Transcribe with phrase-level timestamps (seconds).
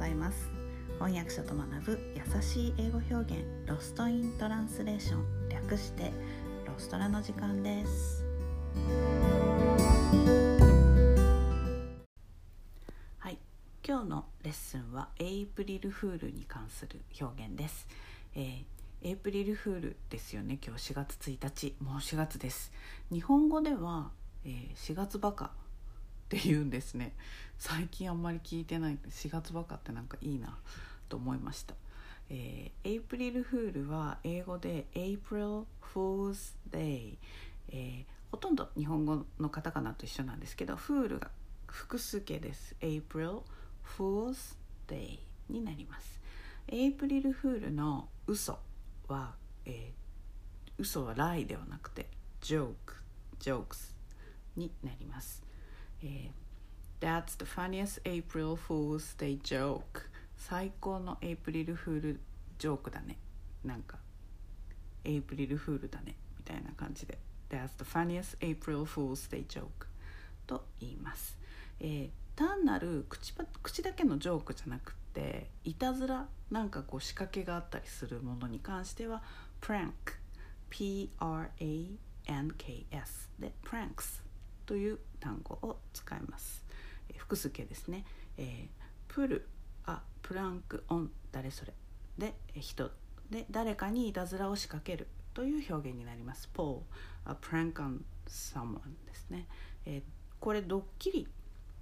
[0.00, 0.50] ざいます。
[0.94, 5.48] 翻訳者と学ぶ優しい英語表現ロストイントランスレーション。
[5.50, 6.10] 略して
[6.66, 8.24] ロストラの時間です。
[13.18, 13.38] はい。
[13.86, 17.86] 今日のレッスンはエイプリルフールに関する表現です、
[18.34, 18.64] えー
[19.02, 20.58] エイプリルフールですよね。
[20.62, 21.74] 今日4月1日。
[21.80, 22.70] もう4月です。
[23.10, 24.10] 日本語では、
[24.44, 25.52] えー4月バカ
[26.36, 27.12] って言うんですね。
[27.58, 30.56] 最近あんまり聞いてない4月バカってなんかいいな
[31.08, 31.74] と思いました、
[32.28, 37.16] えーエイプリルフールは英語で April Fool's Day、
[37.72, 41.32] えーほとんど日本語のカタカナと一緒なんですけどフールが
[41.66, 42.76] 複数形です。
[42.80, 43.42] April
[43.98, 45.18] Fool's Day
[45.48, 46.20] になります。
[46.68, 48.60] エイプリルフールの嘘
[49.08, 49.34] は、
[49.66, 50.00] えー
[50.78, 52.06] 嘘はライではなくて
[52.40, 52.74] joke
[53.38, 53.92] jokes
[54.56, 55.42] になります、
[56.02, 56.30] えー
[57.00, 59.80] That's the funniest April Fool's Day joke.
[60.36, 62.20] 最高のエイプリルフール
[62.58, 63.16] ジョークだね。
[63.64, 63.96] なんか
[65.04, 66.14] エイプリルフールだね。
[66.38, 67.18] みたいな感じで。
[67.48, 69.86] That's the funniest April Fool's Day joke
[70.46, 71.38] と言います、
[71.80, 79.22] えー単なる口ば口だけのジョークじゃなくていたずらなんかこう仕掛けがあったりするものに関しては
[79.60, 79.90] prank
[80.70, 81.20] P-R-A-N-K-S
[83.38, 84.22] で pranks
[84.70, 86.64] という単語を使います、
[87.16, 88.04] 複数形ですね、
[88.38, 89.48] えー、プル
[89.84, 91.72] あプランクオン誰それ。
[92.16, 92.92] で人。
[93.30, 95.08] で誰かにいたずらを仕掛ける。
[95.34, 96.48] という表現になります。
[96.54, 96.82] Pull
[97.26, 99.48] a prank on someone ですね、
[99.86, 100.02] えー
[100.38, 101.26] これドッキリ。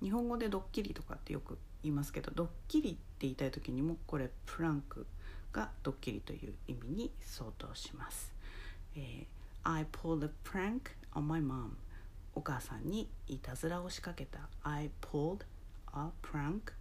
[0.02, 5.06] 日本語でドッキリとかってよく言いますけどドッキリって言いたい時にもこれプランク
[5.52, 8.32] がドッキリという意味に相当します、
[8.96, 9.26] えー
[9.64, 11.76] I pulled a prank on my mom.
[12.38, 14.48] お母さんにいたずらを仕掛けた。
[14.62, 15.40] I pulled
[15.92, 16.72] a prank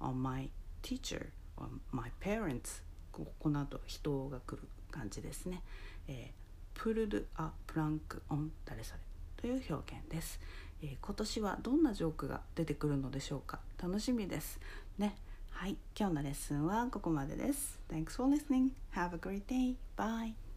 [0.00, 0.48] on my
[0.82, 2.82] teacher or my parents.
[3.10, 5.62] ここの後人が来る感じですね、
[6.06, 9.00] えー、pulled a prank on 誰それ。
[9.36, 10.38] という表現です、
[10.82, 13.58] えー今年はどんなジョークが出てくるのでしょうか。
[13.82, 14.60] 楽しみです。
[14.96, 15.16] ね。
[15.50, 15.76] はい。
[15.98, 17.80] 今日のレッスンはここまでです。
[17.90, 18.70] Thanks for listening.
[18.94, 19.74] Have a great day.
[19.96, 20.49] Bye.